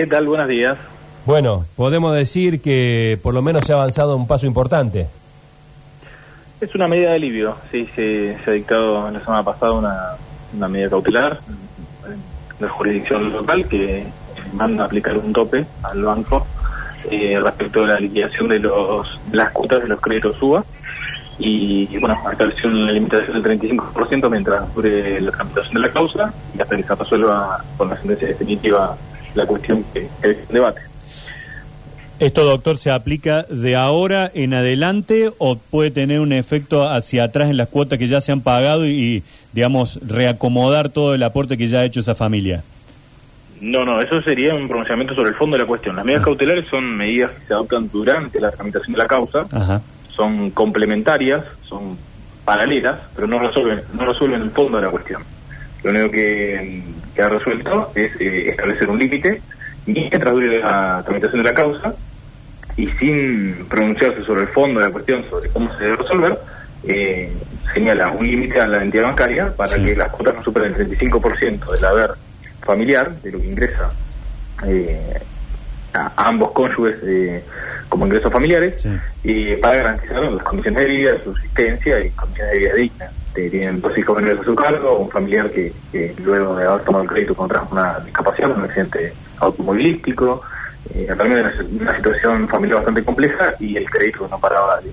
¿Qué 0.00 0.06
tal? 0.06 0.26
Buenos 0.28 0.48
días. 0.48 0.78
Bueno, 1.26 1.66
podemos 1.76 2.14
decir 2.14 2.62
que 2.62 3.18
por 3.22 3.34
lo 3.34 3.42
menos 3.42 3.66
se 3.66 3.72
ha 3.72 3.74
avanzado 3.74 4.16
un 4.16 4.26
paso 4.26 4.46
importante. 4.46 5.08
Es 6.58 6.74
una 6.74 6.88
medida 6.88 7.10
de 7.10 7.16
alivio, 7.16 7.56
sí, 7.70 7.86
se, 7.94 8.38
se 8.42 8.50
ha 8.50 8.54
dictado 8.54 9.10
la 9.10 9.20
semana 9.20 9.42
pasada 9.42 9.72
una, 9.72 9.96
una 10.56 10.68
medida 10.68 10.88
cautelar 10.88 11.40
de 12.58 12.66
jurisdicción 12.66 13.30
local 13.30 13.68
que 13.68 14.06
manda 14.54 14.84
a 14.84 14.86
aplicar 14.86 15.18
un 15.18 15.34
tope 15.34 15.66
al 15.82 16.02
banco 16.02 16.46
eh, 17.10 17.38
respecto 17.38 17.84
a 17.84 17.88
la 17.88 18.00
liquidación 18.00 18.48
de 18.48 18.58
los 18.58 19.20
de 19.30 19.36
las 19.36 19.50
cuotas 19.50 19.82
de 19.82 19.88
los 19.88 20.00
créditos 20.00 20.40
UBA 20.40 20.64
y, 21.38 21.94
y, 21.94 21.98
bueno, 21.98 22.18
estableció 22.32 22.70
una 22.70 22.90
limitación 22.90 23.42
del 23.42 23.60
35% 23.60 24.30
mientras 24.30 24.74
dure 24.74 25.20
la 25.20 25.30
tramitación 25.30 25.74
de 25.74 25.80
la 25.80 25.92
causa 25.92 26.32
y 26.56 26.62
hasta 26.62 26.74
que 26.74 26.84
se 26.84 26.94
resuelva 26.94 27.62
con 27.76 27.90
la 27.90 27.96
sentencia 27.98 28.28
definitiva 28.28 28.96
la 29.34 29.46
cuestión 29.46 29.84
que, 29.92 30.08
que 30.22 30.30
es 30.30 30.38
en 30.38 30.54
debate. 30.54 30.80
¿Esto, 32.20 32.44
doctor, 32.44 32.76
se 32.76 32.90
aplica 32.90 33.44
de 33.48 33.76
ahora 33.76 34.30
en 34.34 34.52
adelante 34.52 35.30
o 35.38 35.56
puede 35.56 35.90
tener 35.90 36.20
un 36.20 36.34
efecto 36.34 36.86
hacia 36.86 37.24
atrás 37.24 37.48
en 37.48 37.56
las 37.56 37.68
cuotas 37.68 37.98
que 37.98 38.08
ya 38.08 38.20
se 38.20 38.30
han 38.30 38.42
pagado 38.42 38.86
y, 38.86 39.22
digamos, 39.54 39.98
reacomodar 40.06 40.90
todo 40.90 41.14
el 41.14 41.22
aporte 41.22 41.56
que 41.56 41.68
ya 41.68 41.78
ha 41.78 41.84
hecho 41.86 42.00
esa 42.00 42.14
familia? 42.14 42.62
No, 43.62 43.86
no, 43.86 44.02
eso 44.02 44.20
sería 44.20 44.54
un 44.54 44.68
pronunciamiento 44.68 45.14
sobre 45.14 45.30
el 45.30 45.34
fondo 45.34 45.56
de 45.56 45.62
la 45.62 45.66
cuestión. 45.66 45.96
Las 45.96 46.04
medidas 46.04 46.22
cautelares 46.22 46.66
son 46.68 46.94
medidas 46.94 47.30
que 47.30 47.46
se 47.46 47.54
adoptan 47.54 47.88
durante 47.90 48.38
la 48.38 48.50
tramitación 48.50 48.92
de 48.92 48.98
la 48.98 49.06
causa, 49.06 49.46
Ajá. 49.50 49.80
son 50.10 50.50
complementarias, 50.50 51.42
son 51.62 51.96
paralelas, 52.44 52.98
pero 53.14 53.28
no 53.28 53.38
resuelven, 53.38 53.80
no 53.94 54.04
resuelven 54.04 54.42
el 54.42 54.50
fondo 54.50 54.76
de 54.76 54.84
la 54.84 54.90
cuestión. 54.90 55.22
Lo 55.82 55.90
único 55.90 56.10
que, 56.10 56.82
que 57.14 57.22
ha 57.22 57.28
resuelto 57.28 57.90
es 57.94 58.12
eh, 58.20 58.50
establecer 58.50 58.88
un 58.88 58.98
límite 58.98 59.40
mientras 59.86 60.32
dure 60.32 60.58
la 60.60 61.02
tramitación 61.04 61.42
de 61.42 61.48
la 61.50 61.54
causa 61.54 61.94
y 62.76 62.86
sin 62.98 63.66
pronunciarse 63.68 64.22
sobre 64.24 64.42
el 64.42 64.48
fondo 64.48 64.80
de 64.80 64.86
la 64.86 64.92
cuestión, 64.92 65.24
sobre 65.28 65.50
cómo 65.50 65.72
se 65.76 65.84
debe 65.84 65.96
resolver, 65.96 66.38
eh, 66.86 67.32
señala 67.74 68.10
un 68.10 68.26
límite 68.26 68.60
a 68.60 68.66
la 68.66 68.82
entidad 68.82 69.04
bancaria 69.04 69.52
para 69.56 69.74
Sí. 69.76 69.84
que 69.84 69.96
las 69.96 70.08
cuotas 70.10 70.34
no 70.36 70.42
superen 70.42 70.74
el 70.74 70.76
35% 70.88 71.72
del 71.72 71.84
haber 71.84 72.10
familiar, 72.62 73.10
de 73.22 73.32
lo 73.32 73.40
que 73.40 73.46
ingresa 73.46 73.90
eh, 74.66 75.18
a 75.94 76.12
ambos 76.28 76.52
cónyuges 76.52 76.96
eh, 77.02 77.42
como 77.88 78.06
ingresos 78.06 78.32
familiares, 78.32 78.80
Sí. 78.82 78.88
y 79.24 79.56
para 79.56 79.76
garantizar 79.76 80.22
las 80.22 80.44
condiciones 80.44 80.80
de 80.84 80.90
vida, 80.90 81.12
de 81.12 81.24
subsistencia 81.24 82.00
y 82.04 82.10
condiciones 82.10 82.52
de 82.52 82.58
vida 82.58 82.74
dignas. 82.74 83.12
Eh, 83.36 83.48
tienen 83.48 83.80
dos 83.80 83.96
hijos 83.96 84.16
menores 84.16 84.40
a 84.40 84.44
su 84.44 84.54
cargo, 84.54 84.98
un 84.98 85.10
familiar 85.10 85.50
que, 85.50 85.72
que 85.92 86.14
luego 86.24 86.56
de 86.56 86.66
haber 86.66 86.82
tomado 86.82 87.04
el 87.04 87.10
crédito 87.10 87.34
contra 87.34 87.62
una 87.70 87.98
discapacidad, 88.00 88.50
un 88.56 88.64
accidente 88.64 89.12
automovilístico, 89.38 90.42
eh, 90.94 91.06
realmente 91.16 91.62
una, 91.62 91.82
una 91.82 91.96
situación 91.96 92.48
familiar 92.48 92.76
bastante 92.78 93.04
compleja 93.04 93.54
y 93.60 93.76
el 93.76 93.88
crédito 93.88 94.26
no 94.28 94.38
paraba 94.40 94.80
de 94.80 94.90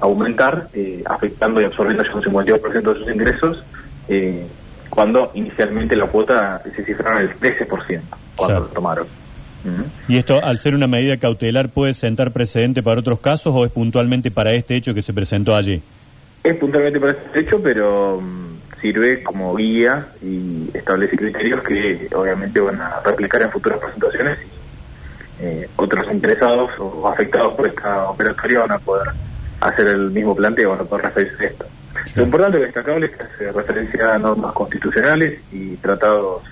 aumentar, 0.00 0.68
eh, 0.72 1.02
afectando 1.06 1.60
y 1.60 1.64
absorbiendo 1.64 2.02
ya 2.04 2.14
un 2.14 2.22
52% 2.22 2.92
de 2.92 2.98
sus 2.98 3.10
ingresos, 3.14 3.64
eh, 4.08 4.46
cuando 4.90 5.30
inicialmente 5.34 5.96
la 5.96 6.06
cuota 6.06 6.62
se 6.74 6.84
cifraron 6.84 7.22
el 7.22 7.30
13% 7.38 8.00
cuando 8.36 8.54
Claro. 8.54 8.60
lo 8.60 8.66
tomaron. 8.68 9.06
¿Y 10.08 10.18
esto, 10.18 10.44
al 10.44 10.58
ser 10.58 10.74
una 10.74 10.86
medida 10.86 11.16
cautelar, 11.16 11.70
puede 11.70 11.94
sentar 11.94 12.32
precedente 12.32 12.82
para 12.82 13.00
otros 13.00 13.18
casos 13.20 13.54
o 13.56 13.64
es 13.64 13.72
puntualmente 13.72 14.30
para 14.30 14.52
este 14.52 14.76
hecho 14.76 14.92
que 14.92 15.00
se 15.00 15.14
presentó 15.14 15.56
allí? 15.56 15.82
Es 16.44 16.56
puntualmente 16.56 17.00
para 17.00 17.12
este 17.12 17.40
hecho, 17.40 17.62
pero 17.62 18.20
mm, 18.20 18.78
sirve 18.78 19.22
como 19.22 19.56
guía 19.56 20.08
y 20.20 20.68
establece 20.74 21.16
criterios 21.16 21.62
que 21.62 22.06
obviamente 22.14 22.60
van 22.60 22.78
a 22.82 23.00
replicar 23.00 23.40
en 23.40 23.50
futuras 23.50 23.78
presentaciones 23.78 24.38
y 24.42 25.42
eh, 25.42 25.68
otros 25.76 26.06
interesados 26.12 26.70
o 26.78 27.08
afectados 27.08 27.54
por 27.54 27.66
esta 27.66 28.10
operatoria 28.10 28.60
van 28.60 28.72
a 28.72 28.78
poder 28.78 29.08
hacer 29.60 29.86
el 29.86 30.10
mismo 30.10 30.36
planteo, 30.36 30.72
van 30.72 30.80
a 30.80 30.84
poder 30.84 31.06
referirse 31.06 31.44
a 31.44 31.48
esto. 31.48 31.64
Lo 32.14 32.22
importante 32.24 32.58
y 32.58 32.60
destacable 32.60 33.06
es 33.06 33.16
que 33.16 33.22
hace 33.22 33.52
referencia 33.52 34.14
a 34.14 34.18
normas 34.18 34.52
constitucionales 34.52 35.40
y 35.50 35.76
tratados 35.76 36.42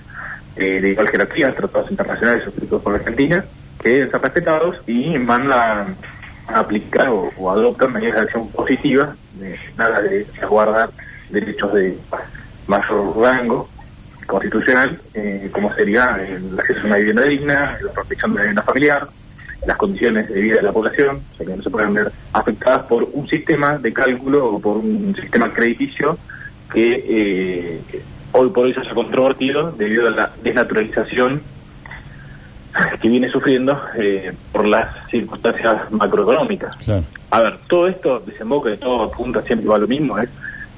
eh, 0.55 0.81
de 0.81 0.89
igual 0.89 1.09
jerarquía, 1.09 1.53
tratados 1.53 1.91
internacionales 1.91 2.43
suscritos 2.45 2.81
por 2.81 2.95
Argentina, 2.95 3.45
que 3.79 3.89
deben 3.89 4.09
ser 4.09 4.21
respetados 4.21 4.77
y 4.87 5.17
van 5.19 5.51
a 5.51 5.85
aplicar 6.47 7.09
o, 7.09 7.31
o 7.37 7.51
adoptar 7.51 7.89
medidas 7.89 8.15
de 8.15 8.21
acción 8.21 8.47
positivas, 8.49 9.09
de, 9.33 9.57
nada 9.77 10.01
de 10.01 10.25
resguardar 10.39 10.89
derechos 11.29 11.73
de 11.73 11.97
mayor 12.67 13.17
rango 13.17 13.69
constitucional, 14.25 14.99
eh, 15.13 15.49
como 15.51 15.73
sería 15.73 16.17
el 16.25 16.57
acceso 16.57 16.81
a 16.81 16.85
una 16.85 16.95
vivienda 16.97 17.23
digna, 17.23 17.77
la 17.81 17.91
protección 17.91 18.31
de 18.31 18.35
la 18.35 18.41
vivienda 18.43 18.61
familiar, 18.61 19.07
las 19.65 19.77
condiciones 19.77 20.29
de 20.29 20.41
vida 20.41 20.55
de 20.57 20.63
la 20.63 20.71
población, 20.71 21.21
o 21.33 21.37
sea, 21.37 21.45
que 21.45 21.55
no 21.55 21.63
se 21.63 21.69
puedan 21.69 21.93
ver 21.93 22.11
afectadas 22.33 22.83
por 22.83 23.03
un 23.03 23.27
sistema 23.27 23.77
de 23.77 23.93
cálculo 23.93 24.55
o 24.55 24.59
por 24.59 24.77
un 24.77 25.15
sistema 25.15 25.53
crediticio 25.53 26.17
que 26.71 27.03
eh, 27.07 27.81
hoy 28.31 28.49
por 28.49 28.65
hoy 28.65 28.73
se 28.73 28.81
haya 28.81 28.93
controvertido 28.93 29.71
debido 29.71 30.07
a 30.07 30.11
la 30.11 30.31
desnaturalización 30.41 31.41
que 32.99 33.07
viene 33.07 33.29
sufriendo 33.29 33.79
eh, 33.97 34.33
por 34.51 34.65
las 34.65 35.07
circunstancias 35.09 35.91
macroeconómicas. 35.91 36.75
Claro. 36.77 37.03
A 37.29 37.41
ver, 37.41 37.57
todo 37.67 37.87
esto 37.87 38.19
desemboca 38.19 38.71
y 38.71 38.77
todo 38.77 39.03
apunta 39.03 39.41
siempre 39.41 39.73
a 39.73 39.77
lo 39.77 39.87
mismo, 39.87 40.17
es 40.17 40.29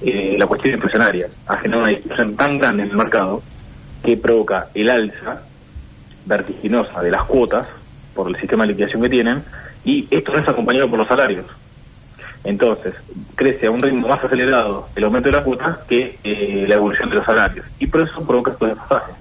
eh, 0.02 0.36
la 0.38 0.46
cuestión 0.48 0.76
inflacionaria. 0.76 1.28
Ha 1.48 1.58
generado 1.58 1.84
una 1.84 1.94
discusión 1.94 2.36
tan 2.36 2.58
grande 2.58 2.84
en 2.84 2.90
el 2.90 2.98
mercado 2.98 3.42
que 4.04 4.18
provoca 4.18 4.68
el 4.74 4.90
alza 4.90 5.42
vertiginosa 6.26 7.02
de 7.02 7.12
las 7.12 7.24
cuotas 7.24 7.68
por 8.14 8.30
el 8.30 8.36
sistema 8.38 8.64
de 8.64 8.70
liquidación 8.70 9.02
que 9.02 9.10
tienen 9.10 9.44
y 9.84 10.08
esto 10.10 10.32
no 10.32 10.40
es 10.40 10.48
acompañado 10.48 10.90
por 10.90 11.00
los 11.00 11.08
salarios. 11.08 11.46
Entonces, 12.44 12.94
crece 13.36 13.68
a 13.68 13.72
un 13.72 13.82
ritmo 13.82 14.08
más 14.08 14.24
acelerado 14.24 14.88
el 14.96 15.04
aumento 15.04 15.30
de 15.30 15.36
las 15.36 15.44
cuotas 15.44 15.80
que 15.88 16.20
eh, 16.24 16.66
la 16.68 16.76
evolución 16.76 17.10
de 17.10 17.16
los 17.16 17.26
salarios 17.26 17.66
y 17.80 17.88
por 17.88 18.02
eso 18.02 18.26
provoca 18.26 18.52
estos 18.52 18.70
desfasajes. 18.70 19.16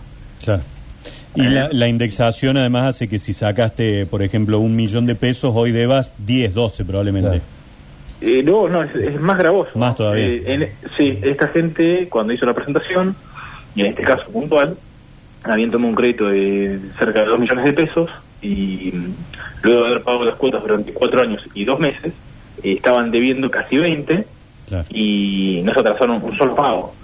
Claro. 0.44 0.62
Y 1.36 1.42
la, 1.42 1.68
la 1.72 1.88
indexación 1.88 2.56
además 2.56 2.94
hace 2.94 3.08
que 3.08 3.18
si 3.18 3.32
sacaste, 3.32 4.06
por 4.06 4.22
ejemplo, 4.22 4.58
un 4.60 4.76
millón 4.76 5.06
de 5.06 5.14
pesos, 5.16 5.52
hoy 5.54 5.72
debas 5.72 6.12
10, 6.18 6.54
12 6.54 6.84
probablemente. 6.84 7.28
Claro. 7.28 7.42
Eh, 8.20 8.42
no, 8.42 8.68
no, 8.68 8.82
es, 8.82 8.94
es 8.94 9.20
más 9.20 9.36
gravoso. 9.38 9.70
Más 9.78 9.96
todavía. 9.96 10.24
Eh, 10.26 10.42
en- 10.46 10.68
sí, 10.96 11.18
esta 11.22 11.48
gente 11.48 12.08
cuando 12.08 12.32
hizo 12.32 12.46
la 12.46 12.54
presentación, 12.54 13.16
y 13.74 13.80
en 13.80 13.86
este 13.88 14.02
caso 14.02 14.24
puntual, 14.30 14.76
habían 15.42 15.70
tomado 15.70 15.88
un 15.90 15.94
crédito 15.96 16.28
de 16.28 16.78
cerca 16.98 17.20
de 17.20 17.26
2 17.26 17.38
millones 17.40 17.64
de 17.64 17.72
pesos 17.72 18.08
y 18.40 18.92
mm, 18.94 19.14
luego 19.62 19.80
de 19.82 19.86
haber 19.90 20.02
pagado 20.02 20.24
las 20.26 20.36
cuotas 20.36 20.62
durante 20.62 20.92
4 20.92 21.20
años 21.20 21.42
y 21.52 21.64
2 21.64 21.80
meses, 21.80 22.12
eh, 22.62 22.72
estaban 22.74 23.10
debiendo 23.10 23.50
casi 23.50 23.76
20 23.76 24.24
Claro. 24.68 24.84
y 24.88 25.60
no 25.64 25.74
se 25.74 25.80
atrasaron 25.80 26.22
un 26.22 26.36
solo 26.38 26.54
pago. 26.54 26.94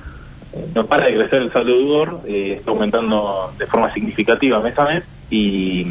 No 0.75 0.87
para 0.87 1.07
de 1.07 1.15
crecer 1.15 1.43
el 1.43 1.53
saldo 1.53 1.73
deudor, 1.73 2.21
eh, 2.27 2.55
está 2.59 2.71
aumentando 2.73 3.53
de 3.59 3.67
forma 3.67 3.93
significativa 3.95 4.61
mes 4.61 4.77
a 4.79 4.85
mes 4.85 5.05
y, 5.31 5.87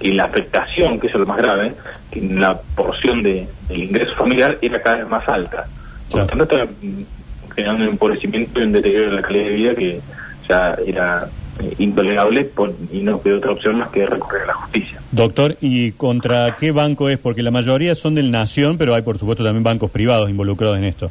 y 0.00 0.12
la 0.12 0.24
afectación, 0.24 1.00
que 1.00 1.06
es 1.06 1.14
lo 1.14 1.24
más 1.24 1.38
grave, 1.38 1.72
que 2.10 2.20
la 2.20 2.60
porción 2.74 3.22
de, 3.22 3.48
del 3.68 3.84
ingreso 3.84 4.14
familiar 4.14 4.58
era 4.60 4.82
cada 4.82 4.96
vez 4.96 5.08
más 5.08 5.26
alta. 5.28 5.66
Por 6.10 6.20
lo 6.20 6.26
tanto, 6.26 6.44
está 6.44 6.66
generando 7.54 7.84
un 7.84 7.90
empobrecimiento 7.90 8.60
y 8.60 8.64
un 8.64 8.72
deterioro 8.72 9.10
de 9.10 9.16
la 9.16 9.22
calidad 9.22 9.44
de 9.44 9.50
vida 9.54 9.74
que 9.74 10.00
ya 10.48 10.76
era 10.86 11.28
eh, 11.60 11.74
intolerable 11.78 12.44
por- 12.44 12.74
y 12.92 13.00
no 13.00 13.22
quedó 13.22 13.38
otra 13.38 13.52
opción 13.52 13.78
más 13.78 13.88
que 13.88 14.04
recurrir 14.04 14.42
a 14.42 14.46
la 14.48 14.54
justicia. 14.54 15.00
Doctor, 15.12 15.56
¿y 15.60 15.92
contra 15.92 16.56
qué 16.58 16.72
banco 16.72 17.08
es? 17.08 17.18
Porque 17.18 17.42
la 17.42 17.50
mayoría 17.52 17.94
son 17.94 18.16
del 18.16 18.30
Nación, 18.30 18.76
pero 18.76 18.94
hay 18.94 19.02
por 19.02 19.16
supuesto 19.16 19.44
también 19.44 19.62
bancos 19.62 19.90
privados 19.90 20.28
involucrados 20.28 20.76
en 20.76 20.84
esto. 20.84 21.10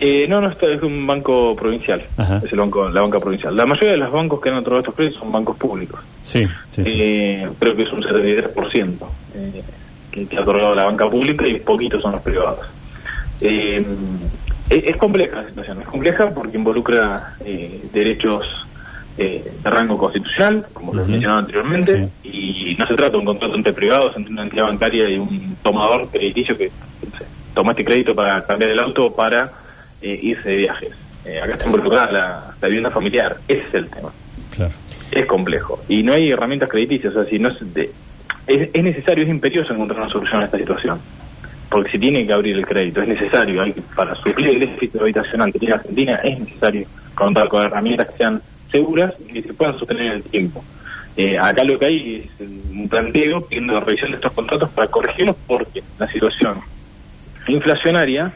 Eh, 0.00 0.26
no, 0.28 0.40
no, 0.40 0.48
esto 0.50 0.68
es 0.68 0.82
un 0.82 1.06
banco 1.06 1.56
provincial, 1.56 2.02
Ajá. 2.16 2.40
es 2.44 2.52
el 2.52 2.58
banco, 2.58 2.88
la 2.88 3.00
banca 3.00 3.18
provincial. 3.18 3.56
La 3.56 3.66
mayoría 3.66 3.92
de 3.92 3.96
los 3.98 4.12
bancos 4.12 4.40
que 4.40 4.48
han 4.48 4.56
otorgado 4.56 4.80
estos 4.80 4.94
créditos 4.94 5.18
son 5.20 5.32
bancos 5.32 5.56
públicos. 5.56 6.00
Sí, 6.22 6.46
sí, 6.70 6.84
sí. 6.84 6.92
Eh, 6.94 7.48
creo 7.58 7.74
que 7.74 7.82
es 7.82 7.92
un 7.92 8.02
73% 8.02 8.96
eh, 9.34 9.62
que, 10.10 10.26
que 10.26 10.36
ha 10.36 10.42
otorgado 10.42 10.74
la 10.74 10.84
banca 10.84 11.08
pública 11.10 11.46
y 11.46 11.58
poquitos 11.60 12.00
son 12.02 12.12
los 12.12 12.22
privados. 12.22 12.66
Eh, 13.40 13.84
es, 14.70 14.84
es 14.84 14.96
compleja 14.96 15.42
la 15.42 15.48
situación, 15.48 15.80
es 15.80 15.88
compleja 15.88 16.30
porque 16.30 16.56
involucra 16.56 17.34
eh, 17.44 17.80
derechos 17.92 18.44
eh, 19.16 19.52
de 19.64 19.70
rango 19.70 19.98
constitucional, 19.98 20.66
como 20.72 20.94
lo 20.94 21.02
Ujú. 21.02 21.10
mencionaba 21.10 21.40
anteriormente, 21.40 22.08
y 22.22 22.76
no 22.78 22.86
se 22.86 22.94
trata 22.94 23.12
de 23.12 23.18
un 23.18 23.24
contrato 23.24 23.54
entre 23.56 23.72
privados, 23.72 24.16
entre 24.16 24.32
una 24.32 24.42
entidad 24.44 24.64
bancaria 24.64 25.08
y 25.08 25.18
un 25.18 25.56
tomador 25.62 26.08
crediticio 26.08 26.56
que 26.56 26.70
no 27.10 27.18
sé, 27.18 27.24
toma 27.54 27.72
este 27.72 27.84
crédito 27.84 28.14
para 28.14 28.44
cambiar 28.46 28.70
el 28.70 28.78
auto 28.78 29.12
para 29.12 29.50
eh, 30.02 30.18
irse 30.22 30.48
de 30.48 30.56
viajes. 30.56 30.90
Eh, 31.24 31.40
acá 31.40 31.52
está 31.54 31.66
involucrada 31.66 32.12
la, 32.12 32.54
la 32.60 32.68
vivienda 32.68 32.90
familiar, 32.90 33.36
ese 33.48 33.62
es 33.68 33.74
el 33.74 33.88
tema 33.88 34.10
Claro. 34.54 34.72
es 35.10 35.26
complejo 35.26 35.82
y 35.88 36.02
no 36.02 36.12
hay 36.14 36.30
herramientas 36.30 36.68
crediticias. 36.68 37.14
O 37.14 37.22
sea, 37.22 37.30
si 37.30 37.38
no 37.38 37.48
es, 37.50 37.74
de- 37.74 37.90
es, 38.46 38.70
es 38.72 38.82
necesario, 38.82 39.24
es 39.24 39.30
imperioso 39.30 39.72
encontrar 39.74 40.00
una 40.00 40.10
solución 40.10 40.42
a 40.42 40.44
esta 40.46 40.56
situación. 40.58 40.98
Porque 41.70 41.90
si 41.90 41.98
tiene 41.98 42.26
que 42.26 42.32
abrir 42.32 42.56
el 42.56 42.64
crédito, 42.66 43.02
es 43.02 43.08
necesario, 43.08 43.60
hay 43.62 43.72
para 43.94 44.14
suplir 44.14 44.48
el 44.48 44.60
déficit 44.60 44.96
habitacional 45.00 45.52
que 45.52 45.58
tiene 45.58 45.74
Argentina, 45.74 46.14
es 46.24 46.40
necesario 46.40 46.86
contar 47.14 47.48
con 47.48 47.62
herramientas 47.62 48.08
que 48.08 48.16
sean 48.16 48.40
seguras 48.72 49.12
y 49.28 49.32
que 49.34 49.42
se 49.42 49.52
puedan 49.52 49.78
sostener 49.78 50.06
en 50.06 50.12
el 50.12 50.22
tiempo. 50.22 50.64
Eh, 51.14 51.36
acá 51.38 51.64
lo 51.64 51.78
que 51.78 51.84
hay 51.86 52.30
es 52.40 52.48
un 52.70 52.88
planteo 52.88 53.44
pidiendo 53.46 53.74
la 53.74 53.80
revisión 53.80 54.12
de 54.12 54.16
estos 54.16 54.32
contratos 54.32 54.70
para 54.70 54.88
corregirlos 54.88 55.36
porque 55.46 55.82
la 55.98 56.06
situación 56.10 56.58
inflacionaria 57.48 58.32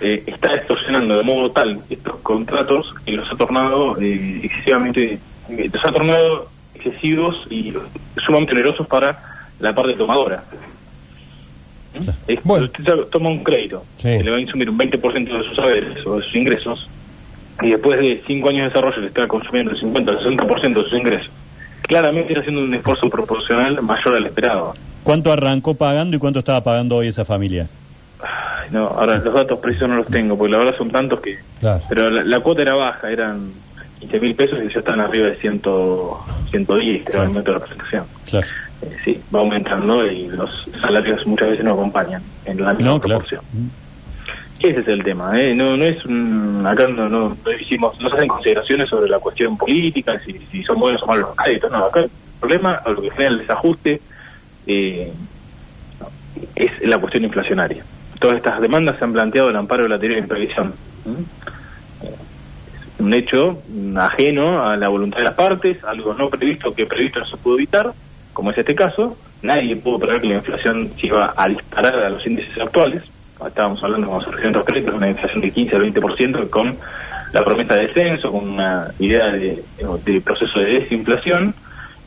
eh, 0.00 0.22
está 0.26 0.54
distorsionando 0.54 1.16
de 1.18 1.22
modo 1.22 1.50
tal 1.50 1.80
estos 1.90 2.16
contratos 2.16 2.94
que 3.04 3.12
los 3.12 3.30
ha 3.30 3.36
tornado 3.36 4.00
eh, 4.00 4.40
excesivamente, 4.42 5.18
eh, 5.50 5.70
los 5.72 5.84
ha 5.84 5.92
tornado 5.92 6.48
excesivos 6.74 7.46
y 7.50 7.72
sumamente 8.24 8.52
onerosos 8.54 8.86
para 8.86 9.18
la 9.58 9.74
parte 9.74 9.94
tomadora. 9.94 10.42
¿Mm? 11.94 12.08
Es- 12.28 12.42
Bueno. 12.44 12.64
Usted 12.66 12.84
to- 12.84 13.06
toma 13.06 13.28
un 13.30 13.42
crédito, 13.42 13.84
Sí. 13.98 14.04
que 14.08 14.22
le 14.24 14.30
va 14.30 14.36
a 14.36 14.40
insumir 14.40 14.70
un 14.70 14.78
20% 14.78 15.36
de 15.36 15.44
sus 15.44 15.56
saberes 15.56 16.06
o 16.06 16.16
de 16.18 16.24
sus 16.24 16.34
ingresos, 16.36 16.88
y 17.62 17.70
después 17.70 17.98
de 18.00 18.22
5 18.26 18.48
años 18.48 18.62
de 18.62 18.68
desarrollo 18.68 19.00
le 19.00 19.06
está 19.08 19.26
consumiendo 19.28 19.72
el 19.72 19.78
50 19.80 20.12
o 20.12 20.14
el 20.14 20.20
60% 20.24 20.82
de 20.82 20.88
sus 20.88 20.98
ingresos. 20.98 21.30
Claramente 21.82 22.28
está 22.32 22.40
haciendo 22.40 22.62
un 22.62 22.72
esfuerzo 22.74 23.10
proporcional 23.10 23.82
mayor 23.82 24.14
al 24.16 24.26
esperado. 24.26 24.74
¿Cuánto 25.02 25.32
arrancó 25.32 25.74
pagando 25.74 26.16
y 26.16 26.20
cuánto 26.20 26.38
estaba 26.38 26.62
pagando 26.62 26.96
hoy 26.96 27.08
esa 27.08 27.24
familia? 27.24 27.68
No, 28.70 28.86
ahora 28.86 29.18
los 29.18 29.34
datos 29.34 29.58
precisos 29.58 29.88
no 29.88 29.96
los 29.96 30.06
tengo, 30.06 30.36
porque 30.38 30.52
la 30.52 30.58
verdad 30.58 30.76
son 30.78 30.90
tantos 30.90 31.20
que... 31.20 31.38
Claro. 31.60 31.82
Pero 31.88 32.10
la, 32.10 32.22
la 32.24 32.40
cuota 32.40 32.62
era 32.62 32.74
baja, 32.74 33.10
eran 33.10 33.50
15 34.00 34.20
mil 34.20 34.34
pesos 34.34 34.58
y 34.64 34.72
ya 34.72 34.78
están 34.80 35.00
arriba 35.00 35.26
de 35.28 35.36
100, 35.36 35.62
110, 36.50 37.04
creo, 37.04 37.22
al 37.22 37.28
momento 37.28 37.52
de 37.52 37.58
la 37.58 37.64
presentación. 37.64 38.04
Claro. 38.28 38.46
Eh, 38.82 38.96
sí, 39.04 39.20
va 39.34 39.40
aumentando 39.40 40.06
y 40.06 40.28
los 40.28 40.50
salarios 40.80 41.26
muchas 41.26 41.50
veces 41.50 41.64
no 41.64 41.72
acompañan 41.72 42.22
en 42.46 42.62
la 42.62 42.72
misma 42.72 42.92
No, 42.92 43.00
claro. 43.00 43.20
proporción. 43.20 43.42
Ese 44.60 44.80
es 44.80 44.88
el 44.88 45.02
tema, 45.02 45.40
¿eh? 45.40 45.54
no, 45.54 45.74
no 45.76 45.84
es 45.84 46.04
un, 46.04 46.62
acá 46.66 46.86
no, 46.86 47.08
no, 47.08 47.30
no 47.30 47.52
hicimos, 47.58 47.98
no 47.98 48.10
se 48.10 48.16
hacen 48.16 48.28
consideraciones 48.28 48.90
sobre 48.90 49.08
la 49.08 49.18
cuestión 49.18 49.56
política, 49.56 50.18
si, 50.24 50.32
si 50.52 50.62
son 50.62 50.78
buenos 50.78 51.02
o 51.02 51.06
malos 51.06 51.28
los 51.28 51.36
créditos, 51.36 51.70
no, 51.72 51.86
acá 51.86 52.00
el 52.00 52.10
problema, 52.38 52.80
lo 52.86 53.00
que 53.00 53.10
genera 53.10 53.30
el 53.30 53.38
desajuste, 53.38 54.00
eh, 54.66 55.12
es 56.54 56.70
la 56.82 56.98
cuestión 56.98 57.24
inflacionaria. 57.24 57.82
Todas 58.20 58.36
estas 58.36 58.60
demandas 58.60 58.98
se 58.98 59.04
han 59.04 59.12
planteado 59.12 59.50
el 59.50 59.56
amparo 59.56 59.84
de 59.84 59.88
la 59.88 59.98
teoría 59.98 60.18
de 60.18 60.22
imprevisión. 60.22 60.74
¿Mm? 61.04 62.04
Eh, 62.04 62.14
Es 62.94 63.00
un 63.00 63.14
hecho 63.14 63.62
mm, 63.68 63.96
ajeno 63.98 64.62
a 64.62 64.76
la 64.76 64.88
voluntad 64.88 65.18
de 65.18 65.24
las 65.24 65.34
partes, 65.34 65.82
algo 65.84 66.14
no 66.14 66.28
previsto 66.30 66.74
que 66.74 66.86
previsto 66.86 67.20
no 67.20 67.26
se 67.26 67.36
pudo 67.38 67.56
evitar, 67.56 67.92
como 68.32 68.52
es 68.52 68.58
este 68.58 68.74
caso. 68.74 69.16
Nadie 69.42 69.74
pudo 69.76 69.98
prever 69.98 70.20
que 70.20 70.28
la 70.28 70.34
inflación 70.34 70.92
se 71.00 71.06
iba 71.06 71.32
a 71.34 71.48
disparar 71.48 71.94
a 71.96 72.10
los 72.10 72.24
índices 72.26 72.56
actuales. 72.60 73.02
Estábamos 73.44 73.82
hablando, 73.82 74.20
surgieron 74.20 74.52
los 74.52 74.64
créditos, 74.66 74.92
de 74.92 74.98
una 74.98 75.08
inflación 75.08 75.40
del 75.40 75.52
15 75.52 75.76
al 75.76 75.82
20% 75.94 76.50
con 76.50 76.76
la 77.32 77.42
promesa 77.42 77.74
de 77.74 77.86
descenso, 77.86 78.30
con 78.30 78.50
una 78.50 78.88
idea 78.98 79.32
de, 79.32 79.64
de 80.04 80.20
proceso 80.20 80.60
de 80.60 80.80
desinflación. 80.80 81.54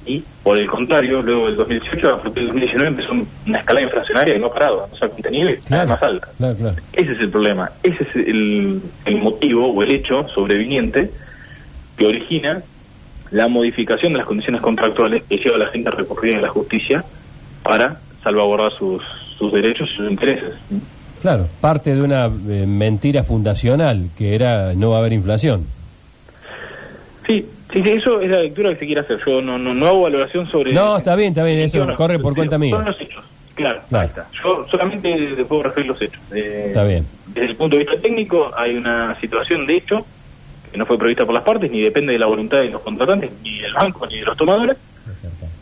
Y 0.05 0.23
por 0.43 0.57
el 0.57 0.67
contrario, 0.67 1.21
luego 1.21 1.47
del 1.47 1.55
2018, 1.55 2.07
a 2.09 2.21
partir 2.21 2.33
del 2.33 2.47
2019 2.47 2.87
empezó 2.89 3.13
una 3.47 3.59
escalada 3.59 3.85
inflacionaria 3.85 4.33
que 4.33 4.39
no 4.39 4.47
ha 4.47 4.53
parado, 4.53 4.87
no 4.91 4.97
se 4.97 5.05
ha 5.05 5.09
contenido 5.09 5.49
y 5.49 5.57
Claro, 5.57 5.89
más 5.89 6.03
alta. 6.03 6.27
claro, 6.37 6.55
claro. 6.55 6.75
Ese 6.91 7.11
es 7.13 7.19
el 7.19 7.29
problema, 7.29 7.71
ese 7.83 8.03
es 8.03 8.15
el, 8.15 8.81
el 9.05 9.15
motivo 9.21 9.67
o 9.71 9.83
el 9.83 9.91
hecho 9.91 10.27
sobreviniente 10.29 11.09
que 11.97 12.05
origina 12.05 12.61
la 13.31 13.47
modificación 13.47 14.13
de 14.13 14.17
las 14.19 14.27
condiciones 14.27 14.61
contractuales 14.61 15.23
que 15.23 15.37
lleva 15.37 15.55
a 15.55 15.59
la 15.59 15.67
gente 15.67 15.89
a 15.89 15.91
recurrir 15.93 16.35
a 16.35 16.41
la 16.41 16.49
justicia 16.49 17.03
para 17.63 17.99
salvaguardar 18.23 18.71
sus, 18.73 19.01
sus 19.37 19.51
derechos 19.53 19.89
y 19.91 19.95
sus 19.95 20.11
intereses. 20.11 20.53
Claro, 21.21 21.47
parte 21.61 21.95
de 21.95 22.01
una 22.01 22.25
eh, 22.25 22.65
mentira 22.67 23.23
fundacional, 23.23 24.09
que 24.17 24.35
era 24.35 24.73
no 24.73 24.89
va 24.89 24.97
a 24.97 24.99
haber 24.99 25.13
inflación. 25.13 25.65
Sí, 27.27 27.45
sí, 27.71 27.81
sí, 27.83 27.89
eso 27.89 28.19
es 28.21 28.29
la 28.29 28.39
lectura 28.41 28.69
que 28.71 28.79
se 28.79 28.85
quiere 28.85 29.01
hacer. 29.01 29.19
Yo 29.25 29.41
no, 29.41 29.57
no, 29.57 29.73
no 29.73 29.87
hago 29.87 30.01
valoración 30.01 30.45
sobre... 30.49 30.73
No, 30.73 30.97
está 30.97 31.15
bien, 31.15 31.29
está 31.29 31.43
bien, 31.43 31.59
eso 31.61 31.85
no- 31.85 31.95
corre 31.95 32.19
por 32.19 32.35
cuenta 32.35 32.57
mía. 32.57 32.75
Son 32.75 32.85
los 32.85 32.99
hechos, 32.99 33.23
claro, 33.55 33.81
ahí 33.91 34.07
está. 34.07 34.27
Yo 34.43 34.65
solamente 34.69 35.15
le 35.17 35.45
puedo 35.45 35.63
referir 35.63 35.87
los 35.89 36.01
hechos. 36.01 36.21
Eh, 36.35 36.65
Está 36.67 36.83
bien. 36.83 37.05
Desde 37.27 37.49
el 37.51 37.55
punto 37.55 37.77
de 37.77 37.83
vista 37.85 37.99
técnico 38.01 38.51
hay 38.57 38.75
una 38.75 39.17
situación 39.19 39.65
de 39.65 39.77
hecho 39.77 40.05
que 40.71 40.77
no 40.77 40.85
fue 40.85 40.97
prevista 40.97 41.23
por 41.25 41.33
las 41.35 41.43
partes, 41.43 41.69
ni 41.71 41.81
depende 41.81 42.13
de 42.13 42.19
la 42.19 42.25
voluntad 42.25 42.57
de 42.59 42.69
los 42.69 42.81
contratantes, 42.81 43.31
ni 43.43 43.59
del 43.61 43.73
banco, 43.73 44.05
ni 44.07 44.19
de 44.19 44.25
los 44.25 44.35
tomadores, 44.35 44.75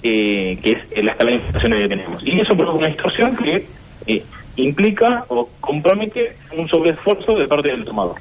eh, 0.04 0.58
que 0.64 0.72
es 0.92 1.04
la 1.04 1.12
escala 1.12 1.30
de 1.32 1.36
inflación 1.38 1.72
que 1.74 1.88
tenemos. 1.90 2.24
Y 2.26 2.40
eso 2.40 2.56
provoca 2.56 2.78
una 2.78 2.88
distorsión 2.88 3.36
que 3.36 3.66
eh, 4.08 4.24
implica 4.56 5.26
o 5.28 5.50
compromete 5.60 6.38
un 6.58 6.68
sobreesfuerzo 6.68 7.38
de 7.38 7.48
parte 7.48 7.70
del 7.70 7.84
tomador. 7.86 8.16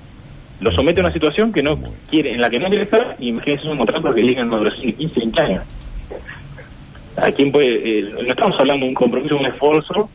Lo 0.61 0.71
somete 0.73 1.01
a 1.01 1.05
una 1.05 1.13
situación 1.13 1.53
que 1.53 1.63
no 1.63 1.79
quiere, 2.11 2.33
en 2.35 2.41
la 2.41 2.51
que 2.51 2.59
no 2.59 2.69
quiere 2.69 2.85
estar, 2.85 3.17
y 3.19 3.29
imagínense 3.29 3.69
un 3.69 3.79
contrato 3.79 4.15
que 4.15 4.23
llega 4.23 4.43
en 4.43 4.49
una 4.49 4.59
duración 4.59 4.87
de 4.87 4.93
15, 4.95 5.21
20 5.21 5.41
años. 5.41 5.63
¿A 7.17 7.33
quién 7.33 7.51
puede, 7.51 7.99
eh, 7.99 8.03
no 8.13 8.21
estamos 8.31 8.59
hablando 8.59 8.85
de 8.85 8.89
un 8.91 8.95
compromiso, 8.95 9.37
un 9.37 9.47
esfuerzo 9.47 10.09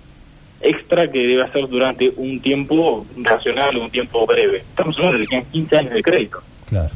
extra 0.61 1.07
que 1.09 1.19
debe 1.19 1.43
hacer 1.43 1.67
durante 1.67 2.11
un 2.15 2.39
tiempo 2.39 3.05
racional 3.17 3.75
o 3.77 3.83
un 3.83 3.91
tiempo 3.91 4.25
breve. 4.25 4.59
Estamos 4.59 4.95
hablando 4.97 5.19
de 5.19 5.23
que 5.25 5.29
tienen 5.29 5.47
15 5.51 5.77
años 5.77 5.93
de 5.93 6.01
crédito. 6.01 6.41
Claro. 6.67 6.89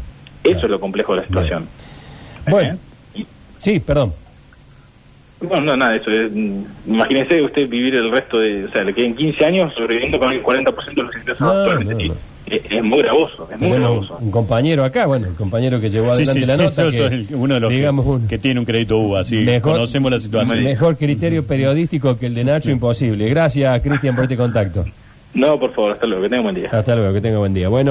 Eso 0.44 0.60
es 0.63 0.69
lo 0.69 0.80
complejo 0.80 1.13
de 1.13 1.22
la 1.22 1.28
situación. 1.28 1.68
Bueno. 2.48 2.78
¿Eh? 3.16 3.25
Sí, 3.60 3.80
perdón. 3.80 4.13
Bueno, 5.42 5.62
no, 5.62 5.78
nada, 5.78 5.95
eso 5.95 6.12
es, 6.12 6.31
mm, 6.34 6.63
imagínese 6.88 7.42
usted 7.42 7.68
vivir 7.69 7.95
el 7.95 8.12
resto 8.12 8.40
de, 8.40 8.66
o 8.66 8.72
sea, 8.72 8.84
le 8.84 8.94
queden 8.94 9.16
15 9.16 9.45
años 9.45 9.74
sobreviviendo 9.74 10.19
con 10.19 10.31
el 10.31 10.44
40% 10.44 10.95
de 10.95 11.04
los 11.04 11.16
ingresos 11.16 11.40
No, 11.42 11.52
actualmente. 11.52 12.07
no, 12.07 12.13
no. 12.13 12.19
Es, 12.50 12.62
es 12.69 12.84
muy 12.84 13.00
gravoso, 13.04 13.48
es 13.51 13.60
muy 13.60 13.78
gravoso. 13.78 14.18
un 14.19 14.31
compañero 14.31 14.84
acá, 14.84 15.06
bueno, 15.06 15.28
el 15.28 15.36
compañero 15.36 15.80
que 15.80 15.90
llevó 15.90 16.12
adelante 16.12 16.42
sí, 16.42 16.46
la 16.48 16.57
nota. 16.57 16.90
que, 16.90 17.36
uno 17.36 17.54
de 17.56 17.60
los 17.60 17.69
que- 17.69 17.75
digamos, 17.78 18.06
uno. 18.06 18.28
que, 18.28 18.38
tiene 18.38 18.60
un 18.60 18.66
crédito 18.66 18.98
UBA, 18.98 19.24
sí, 19.24 19.38
Mejor- 19.44 19.74
conocemos 19.74 20.12
la 20.12 20.19
situación. 20.19 20.63
Mejor 20.63 20.98
criterio 20.98 21.44
periodístico 21.46 22.18
que 22.18 22.25
el 22.28 22.34
de 22.36 22.44
Nacho, 22.44 22.72
imposible. 22.72 23.30
Gracias, 23.30 23.81
Cristian, 23.81 24.16
por 24.16 24.24
este 24.25 24.38
contacto. 24.38 24.86
No, 25.31 25.60
por 25.60 25.72
favor, 25.74 25.92
hasta 25.92 26.07
luego, 26.07 26.24
que 26.24 26.30
tenga 26.30 26.40
un 26.42 26.46
buen 26.46 26.56
día. 26.56 26.69
Hasta 26.72 26.96
luego, 26.96 27.13
que 27.13 27.22
tenga 27.22 27.38
buen 27.38 27.54
día. 27.54 27.69
Bueno. 27.69 27.88